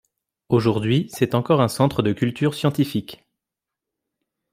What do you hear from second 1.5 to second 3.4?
un centre de culture scientifique.